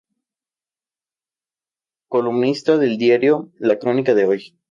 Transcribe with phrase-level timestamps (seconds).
[2.07, 4.55] Columnista del diario La Crónica de Hoy.